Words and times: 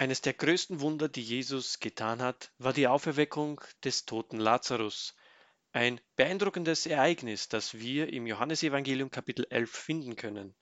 Eines 0.00 0.22
der 0.22 0.32
größten 0.32 0.80
Wunder, 0.80 1.10
die 1.10 1.20
Jesus 1.20 1.78
getan 1.78 2.22
hat, 2.22 2.52
war 2.56 2.72
die 2.72 2.88
Auferweckung 2.88 3.60
des 3.84 4.06
toten 4.06 4.38
Lazarus. 4.38 5.14
Ein 5.72 6.00
beeindruckendes 6.16 6.86
Ereignis, 6.86 7.50
das 7.50 7.74
wir 7.74 8.10
im 8.10 8.26
Johannesevangelium 8.26 9.10
Kapitel 9.10 9.46
11 9.50 9.70
finden 9.70 10.16
können. 10.16 10.54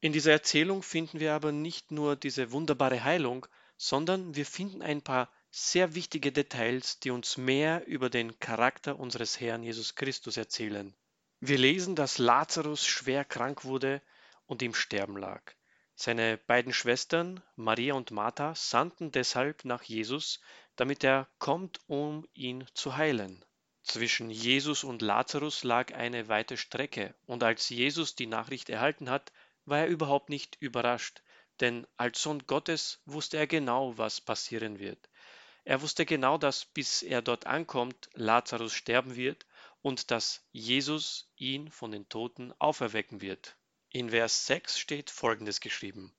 In 0.00 0.12
dieser 0.12 0.32
Erzählung 0.32 0.82
finden 0.82 1.20
wir 1.20 1.32
aber 1.32 1.52
nicht 1.52 1.90
nur 1.90 2.16
diese 2.16 2.52
wunderbare 2.52 3.02
Heilung, 3.02 3.46
sondern 3.78 4.36
wir 4.36 4.44
finden 4.44 4.82
ein 4.82 5.00
paar 5.00 5.32
sehr 5.50 5.94
wichtige 5.94 6.30
Details, 6.30 7.00
die 7.00 7.12
uns 7.12 7.38
mehr 7.38 7.86
über 7.86 8.10
den 8.10 8.38
Charakter 8.40 9.00
unseres 9.00 9.40
Herrn 9.40 9.62
Jesus 9.62 9.94
Christus 9.94 10.36
erzählen. 10.36 10.94
Wir 11.40 11.56
lesen, 11.56 11.96
dass 11.96 12.18
Lazarus 12.18 12.86
schwer 12.86 13.24
krank 13.24 13.64
wurde 13.64 14.02
und 14.44 14.60
im 14.60 14.74
Sterben 14.74 15.16
lag. 15.16 15.54
Seine 16.04 16.36
beiden 16.36 16.72
Schwestern, 16.72 17.40
Maria 17.54 17.94
und 17.94 18.10
Martha, 18.10 18.56
sandten 18.56 19.12
deshalb 19.12 19.64
nach 19.64 19.84
Jesus, 19.84 20.40
damit 20.74 21.04
er 21.04 21.28
kommt, 21.38 21.78
um 21.86 22.26
ihn 22.34 22.66
zu 22.74 22.96
heilen. 22.96 23.44
Zwischen 23.84 24.28
Jesus 24.28 24.82
und 24.82 25.00
Lazarus 25.00 25.62
lag 25.62 25.94
eine 25.94 26.26
weite 26.26 26.56
Strecke, 26.56 27.14
und 27.26 27.44
als 27.44 27.68
Jesus 27.68 28.16
die 28.16 28.26
Nachricht 28.26 28.68
erhalten 28.68 29.08
hat, 29.10 29.30
war 29.64 29.78
er 29.78 29.86
überhaupt 29.86 30.28
nicht 30.28 30.56
überrascht, 30.58 31.22
denn 31.60 31.86
als 31.96 32.20
Sohn 32.20 32.48
Gottes 32.48 33.00
wusste 33.06 33.36
er 33.36 33.46
genau, 33.46 33.96
was 33.96 34.20
passieren 34.20 34.80
wird. 34.80 35.08
Er 35.62 35.82
wusste 35.82 36.04
genau, 36.04 36.36
dass 36.36 36.64
bis 36.64 37.04
er 37.04 37.22
dort 37.22 37.46
ankommt, 37.46 38.10
Lazarus 38.14 38.72
sterben 38.72 39.14
wird 39.14 39.46
und 39.82 40.10
dass 40.10 40.44
Jesus 40.50 41.30
ihn 41.36 41.70
von 41.70 41.92
den 41.92 42.08
Toten 42.08 42.52
auferwecken 42.58 43.20
wird. 43.20 43.56
In 43.94 44.08
Vers 44.08 44.46
6 44.46 44.78
steht 44.78 45.10
folgendes 45.10 45.60
geschrieben. 45.60 46.14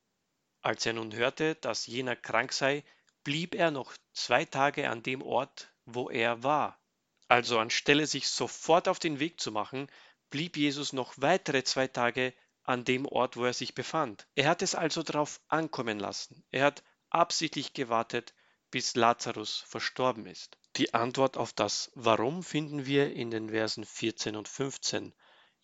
Als 0.62 0.86
er 0.86 0.94
nun 0.94 1.12
hörte, 1.12 1.56
dass 1.56 1.88
jener 1.88 2.16
krank 2.16 2.54
sei, 2.54 2.84
blieb 3.24 3.56
er 3.56 3.72
noch 3.72 3.96
zwei 4.14 4.46
Tage 4.46 4.92
an 4.92 5.02
dem 5.02 5.24
Ort, 5.24 5.74
wo 5.86 6.10
er 6.12 6.44
war. 6.44 6.80
Also 7.28 7.58
anstelle 7.58 8.06
sich 8.06 8.30
sofort 8.30 8.88
auf 8.88 9.00
den 9.00 9.20
Weg 9.20 9.42
zu 9.42 9.52
machen, 9.52 9.88
blieb 10.30 10.56
Jesus 10.56 10.94
noch 10.94 11.16
weitere 11.18 11.64
zwei 11.64 11.88
Tage 11.88 12.36
an 12.62 12.86
dem 12.86 13.08
Ort, 13.08 13.38
wo 13.38 13.46
er 13.46 13.54
sich 13.54 13.74
befand. 13.74 14.28
Er 14.36 14.50
hat 14.50 14.62
es 14.62 14.76
also 14.76 15.02
darauf 15.02 15.42
ankommen 15.48 15.98
lassen. 15.98 16.46
Er 16.52 16.66
hat 16.66 16.84
absichtlich 17.10 17.74
gewartet, 17.74 18.36
bis 18.70 18.96
Lazarus 18.96 19.64
verstorben 19.68 20.28
ist. 20.28 20.60
Die 20.76 20.94
Antwort 20.94 21.38
auf 21.38 21.54
das 21.54 21.92
Warum 21.96 22.44
finden 22.44 22.86
wir 22.86 23.14
in 23.14 23.32
den 23.32 23.50
Versen 23.50 23.84
14 23.84 24.36
und 24.36 24.48
15. 24.48 25.14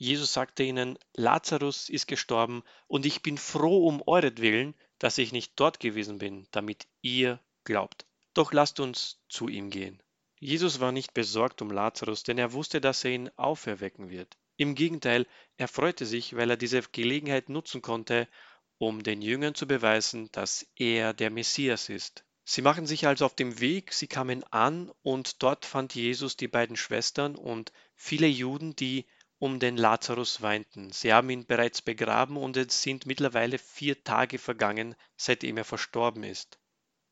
Jesus 0.01 0.31
sagte 0.31 0.63
ihnen, 0.63 0.97
Lazarus 1.13 1.89
ist 1.89 2.07
gestorben 2.07 2.63
und 2.87 3.05
ich 3.05 3.21
bin 3.21 3.37
froh 3.37 3.85
um 3.85 4.01
euretwillen, 4.07 4.73
dass 4.97 5.17
ich 5.17 5.33
nicht 5.33 5.53
dort 5.57 5.81
gewesen 5.81 6.19
bin, 6.19 6.47
damit 6.51 6.87
ihr 7.01 7.41
glaubt. 7.65 8.05
Doch 8.33 8.53
lasst 8.53 8.79
uns 8.79 9.19
zu 9.27 9.49
ihm 9.49 9.69
gehen. 9.69 10.01
Jesus 10.39 10.79
war 10.79 10.93
nicht 10.93 11.13
besorgt 11.13 11.61
um 11.61 11.69
Lazarus, 11.69 12.23
denn 12.23 12.37
er 12.37 12.53
wusste, 12.53 12.79
dass 12.79 13.03
er 13.03 13.11
ihn 13.11 13.29
auferwecken 13.35 14.09
wird. 14.09 14.37
Im 14.55 14.73
Gegenteil, 14.73 15.27
er 15.57 15.67
freute 15.67 16.05
sich, 16.05 16.33
weil 16.33 16.49
er 16.49 16.57
diese 16.57 16.81
Gelegenheit 16.81 17.49
nutzen 17.49 17.81
konnte, 17.81 18.29
um 18.77 19.03
den 19.03 19.21
Jüngern 19.21 19.53
zu 19.53 19.67
beweisen, 19.67 20.31
dass 20.31 20.65
er 20.77 21.13
der 21.13 21.29
Messias 21.29 21.89
ist. 21.89 22.23
Sie 22.45 22.61
machen 22.61 22.87
sich 22.87 23.05
also 23.05 23.25
auf 23.25 23.35
dem 23.35 23.59
Weg, 23.59 23.91
sie 23.91 24.07
kamen 24.07 24.45
an 24.45 24.91
und 25.01 25.43
dort 25.43 25.65
fand 25.65 25.93
Jesus 25.93 26.37
die 26.37 26.47
beiden 26.47 26.77
Schwestern 26.77 27.35
und 27.35 27.73
viele 27.95 28.27
Juden, 28.27 28.77
die 28.77 29.05
um 29.39 29.59
den 29.59 29.77
Lazarus 29.77 30.41
weinten. 30.41 30.91
Sie 30.91 31.13
haben 31.13 31.29
ihn 31.29 31.45
bereits 31.45 31.81
begraben 31.81 32.37
und 32.37 32.57
es 32.57 32.83
sind 32.83 33.05
mittlerweile 33.05 33.57
vier 33.57 34.03
Tage 34.03 34.37
vergangen, 34.37 34.95
seitdem 35.15 35.57
er 35.57 35.65
verstorben 35.65 36.23
ist. 36.23 36.59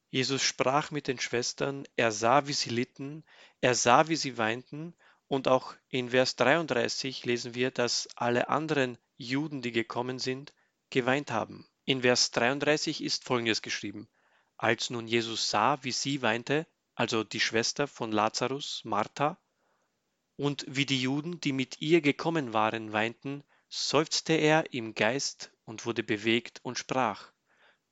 Jesus 0.09 0.42
sprach 0.42 0.92
mit 0.92 1.08
den 1.08 1.20
Schwestern, 1.20 1.86
er 1.95 2.11
sah, 2.11 2.48
wie 2.48 2.53
sie 2.53 2.70
litten, 2.70 3.23
er 3.61 3.75
sah, 3.75 4.08
wie 4.08 4.16
sie 4.16 4.38
weinten, 4.38 4.94
und 5.28 5.48
auch 5.48 5.73
in 5.89 6.11
Vers 6.11 6.36
33 6.38 7.25
lesen 7.25 7.55
wir, 7.55 7.71
dass 7.71 8.08
alle 8.16 8.49
anderen 8.49 8.98
Juden, 9.17 9.61
die 9.61 9.73
gekommen 9.73 10.20
sind, 10.20 10.54
geweint 10.89 11.32
haben. 11.32 11.67
In 11.83 12.02
Vers 12.02 12.32
33 12.32 13.04
ist 13.04 13.26
folgendes 13.26 13.61
geschrieben. 13.61 14.08
Als 14.58 14.89
nun 14.89 15.08
Jesus 15.08 15.49
sah, 15.49 15.83
wie 15.83 15.92
sie 15.92 16.21
weinte, 16.21 16.66
also 16.95 17.23
die 17.23 17.39
Schwester 17.39 17.87
von 17.87 18.11
Lazarus, 18.11 18.82
Martha, 18.86 19.37
und 20.37 20.65
wie 20.67 20.86
die 20.86 21.02
Juden, 21.02 21.42
die 21.42 21.52
mit 21.52 21.81
ihr 21.81 22.02
gekommen 22.02 22.53
waren, 22.53 22.93
weinten, 22.93 23.43
seufzte 23.70 24.33
er 24.33 24.73
im 24.73 24.93
Geist 24.93 25.52
und 25.65 25.86
wurde 25.86 26.03
bewegt 26.03 26.59
und 26.64 26.77
sprach, 26.77 27.31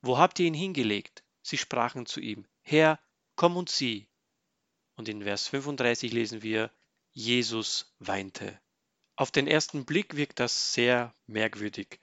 Wo 0.01 0.17
habt 0.17 0.39
ihr 0.39 0.45
ihn 0.45 0.53
hingelegt? 0.53 1.23
Sie 1.41 1.57
sprachen 1.57 2.05
zu 2.05 2.21
ihm, 2.21 2.45
Herr, 2.61 2.99
komm 3.35 3.57
und 3.57 3.69
sieh. 3.69 4.07
Und 4.95 5.09
in 5.09 5.23
Vers 5.23 5.47
35 5.47 6.13
lesen 6.13 6.43
wir, 6.43 6.71
Jesus 7.11 7.93
weinte. 7.99 8.59
Auf 9.15 9.31
den 9.31 9.47
ersten 9.47 9.85
Blick 9.85 10.15
wirkt 10.15 10.39
das 10.39 10.73
sehr 10.73 11.13
merkwürdig. 11.25 11.99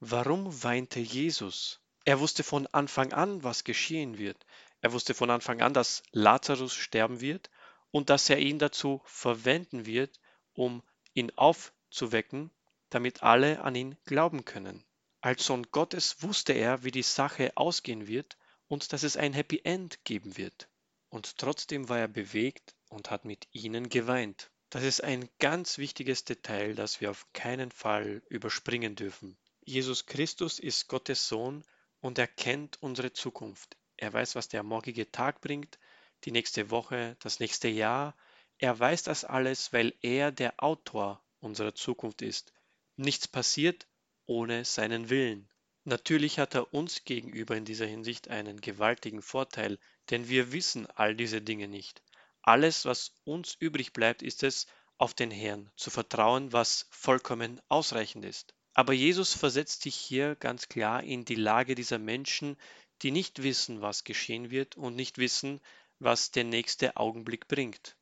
Warum 0.00 0.62
weinte 0.62 1.00
Jesus? 1.00 1.80
Er 2.04 2.18
wusste 2.18 2.42
von 2.42 2.66
Anfang 2.68 3.12
an, 3.12 3.44
was 3.44 3.64
geschehen 3.64 4.18
wird. 4.18 4.44
Er 4.80 4.92
wusste 4.92 5.14
von 5.14 5.30
Anfang 5.30 5.60
an, 5.60 5.74
dass 5.74 6.02
Lazarus 6.10 6.74
sterben 6.74 7.20
wird 7.20 7.50
und 7.92 8.10
dass 8.10 8.28
er 8.28 8.38
ihn 8.38 8.58
dazu 8.58 9.00
verwenden 9.04 9.86
wird, 9.86 10.18
um 10.54 10.82
ihn 11.14 11.30
aufzuwecken, 11.36 12.50
damit 12.90 13.22
alle 13.22 13.62
an 13.62 13.76
ihn 13.76 13.96
glauben 14.04 14.44
können. 14.44 14.84
Als 15.20 15.44
Sohn 15.44 15.68
Gottes 15.70 16.20
wusste 16.22 16.52
er, 16.52 16.82
wie 16.82 16.90
die 16.90 17.02
Sache 17.02 17.52
ausgehen 17.54 18.08
wird 18.08 18.36
und 18.66 18.92
dass 18.92 19.04
es 19.04 19.16
ein 19.16 19.34
Happy 19.34 19.60
End 19.62 20.04
geben 20.04 20.36
wird. 20.36 20.68
Und 21.10 21.38
trotzdem 21.38 21.88
war 21.88 21.98
er 21.98 22.08
bewegt 22.08 22.74
und 22.88 23.10
hat 23.10 23.24
mit 23.24 23.46
ihnen 23.52 23.88
geweint. 23.88 24.50
Das 24.70 24.82
ist 24.82 25.04
ein 25.04 25.28
ganz 25.38 25.78
wichtiges 25.78 26.24
Detail, 26.24 26.74
das 26.74 27.00
wir 27.00 27.10
auf 27.10 27.26
keinen 27.34 27.70
Fall 27.70 28.22
überspringen 28.30 28.96
dürfen. 28.96 29.36
Jesus 29.64 30.06
Christus 30.06 30.58
ist 30.58 30.88
Gottes 30.88 31.28
Sohn 31.28 31.62
und 32.00 32.18
er 32.18 32.26
kennt 32.26 32.82
unsere 32.82 33.12
Zukunft. 33.12 33.76
Er 33.96 34.12
weiß, 34.12 34.34
was 34.34 34.48
der 34.48 34.62
morgige 34.62 35.12
Tag 35.12 35.40
bringt, 35.40 35.78
die 36.24 36.32
nächste 36.32 36.70
Woche, 36.70 37.16
das 37.20 37.40
nächste 37.40 37.68
Jahr. 37.68 38.16
Er 38.58 38.78
weiß 38.78 39.02
das 39.02 39.24
alles, 39.24 39.72
weil 39.72 39.94
er 40.02 40.32
der 40.32 40.62
Autor 40.62 41.22
unserer 41.40 41.74
Zukunft 41.74 42.22
ist. 42.22 42.52
Nichts 42.96 43.26
passiert 43.26 43.86
ohne 44.26 44.64
seinen 44.64 45.10
Willen. 45.10 45.48
Natürlich 45.84 46.38
hat 46.38 46.54
er 46.54 46.72
uns 46.72 47.04
gegenüber 47.04 47.56
in 47.56 47.64
dieser 47.64 47.86
Hinsicht 47.86 48.28
einen 48.28 48.60
gewaltigen 48.60 49.20
Vorteil, 49.20 49.78
denn 50.10 50.28
wir 50.28 50.52
wissen 50.52 50.86
all 50.86 51.16
diese 51.16 51.42
Dinge 51.42 51.66
nicht. 51.66 52.02
Alles, 52.40 52.84
was 52.84 53.14
uns 53.24 53.56
übrig 53.58 53.92
bleibt, 53.92 54.22
ist 54.22 54.42
es, 54.42 54.66
auf 54.98 55.14
den 55.14 55.32
Herrn 55.32 55.70
zu 55.76 55.90
vertrauen, 55.90 56.52
was 56.52 56.86
vollkommen 56.90 57.60
ausreichend 57.68 58.24
ist. 58.24 58.54
Aber 58.74 58.92
Jesus 58.92 59.34
versetzt 59.34 59.82
sich 59.82 59.96
hier 59.96 60.36
ganz 60.36 60.68
klar 60.68 61.02
in 61.02 61.24
die 61.24 61.34
Lage 61.34 61.74
dieser 61.74 61.98
Menschen, 61.98 62.56
die 63.02 63.10
nicht 63.10 63.42
wissen, 63.42 63.80
was 63.80 64.04
geschehen 64.04 64.50
wird 64.50 64.76
und 64.76 64.94
nicht 64.94 65.18
wissen, 65.18 65.60
was 66.02 66.30
der 66.30 66.44
nächste 66.44 66.96
Augenblick 66.96 67.48
bringt. 67.48 67.96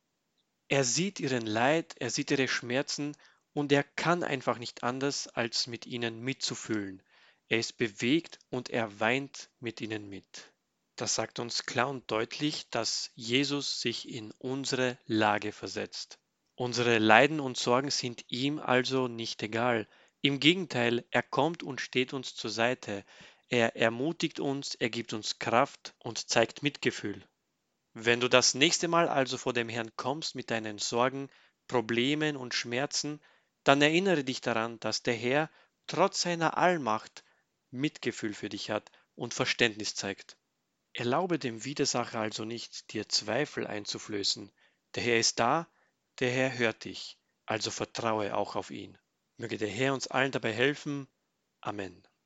Er 0.68 0.84
sieht 0.84 1.20
ihren 1.20 1.46
Leid, 1.46 1.94
er 1.98 2.10
sieht 2.10 2.30
ihre 2.30 2.48
Schmerzen 2.48 3.16
und 3.52 3.72
er 3.72 3.82
kann 3.82 4.22
einfach 4.22 4.58
nicht 4.58 4.82
anders, 4.84 5.26
als 5.28 5.66
mit 5.66 5.86
ihnen 5.86 6.20
mitzufühlen. 6.20 7.02
Er 7.48 7.58
ist 7.58 7.76
bewegt 7.76 8.38
und 8.48 8.70
er 8.70 9.00
weint 9.00 9.50
mit 9.58 9.80
ihnen 9.80 10.08
mit. 10.08 10.52
Das 10.94 11.14
sagt 11.14 11.40
uns 11.40 11.66
klar 11.66 11.88
und 11.88 12.10
deutlich, 12.10 12.70
dass 12.70 13.10
Jesus 13.14 13.80
sich 13.80 14.08
in 14.08 14.30
unsere 14.38 14.98
Lage 15.06 15.50
versetzt. 15.50 16.18
Unsere 16.54 16.98
Leiden 16.98 17.40
und 17.40 17.56
Sorgen 17.56 17.90
sind 17.90 18.24
ihm 18.28 18.58
also 18.58 19.08
nicht 19.08 19.42
egal. 19.42 19.88
Im 20.20 20.40
Gegenteil, 20.40 21.06
er 21.10 21.22
kommt 21.22 21.62
und 21.62 21.80
steht 21.80 22.12
uns 22.12 22.34
zur 22.34 22.50
Seite. 22.50 23.04
Er 23.48 23.76
ermutigt 23.76 24.38
uns, 24.38 24.74
er 24.74 24.90
gibt 24.90 25.12
uns 25.12 25.38
Kraft 25.38 25.94
und 25.98 26.28
zeigt 26.28 26.62
Mitgefühl. 26.62 27.26
Wenn 27.92 28.20
du 28.20 28.28
das 28.28 28.54
nächste 28.54 28.86
Mal 28.86 29.08
also 29.08 29.36
vor 29.36 29.52
dem 29.52 29.68
Herrn 29.68 29.90
kommst 29.96 30.34
mit 30.34 30.50
deinen 30.50 30.78
Sorgen, 30.78 31.28
Problemen 31.66 32.36
und 32.36 32.54
Schmerzen, 32.54 33.20
dann 33.64 33.82
erinnere 33.82 34.24
dich 34.24 34.40
daran, 34.40 34.78
dass 34.80 35.02
der 35.02 35.14
Herr 35.14 35.50
trotz 35.86 36.22
seiner 36.22 36.56
Allmacht 36.56 37.24
Mitgefühl 37.70 38.34
für 38.34 38.48
dich 38.48 38.70
hat 38.70 38.90
und 39.16 39.34
Verständnis 39.34 39.94
zeigt. 39.94 40.36
Erlaube 40.92 41.38
dem 41.38 41.64
Widersacher 41.64 42.20
also 42.20 42.44
nicht, 42.44 42.92
dir 42.92 43.08
Zweifel 43.08 43.66
einzuflößen. 43.66 44.50
Der 44.94 45.02
Herr 45.02 45.18
ist 45.18 45.38
da, 45.38 45.68
der 46.18 46.30
Herr 46.30 46.58
hört 46.58 46.84
dich, 46.84 47.18
also 47.46 47.70
vertraue 47.70 48.36
auch 48.36 48.56
auf 48.56 48.70
ihn. 48.70 48.98
Möge 49.36 49.58
der 49.58 49.68
Herr 49.68 49.94
uns 49.94 50.06
allen 50.06 50.32
dabei 50.32 50.52
helfen. 50.52 51.08
Amen. 51.60 52.06